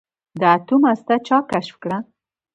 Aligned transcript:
د 0.39 0.41
اتوم 0.55 0.81
هسته 0.89 1.15
چا 1.27 1.37
کشف 1.51 1.75
کړه. 1.83 1.97